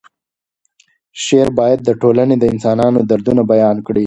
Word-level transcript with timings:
شعر 1.23 1.49
باید 1.59 1.79
د 1.83 1.89
ټولنې 2.01 2.35
د 2.39 2.43
انسانانو 2.53 2.99
دردونه 3.09 3.41
بیان 3.53 3.77
کړي. 3.87 3.99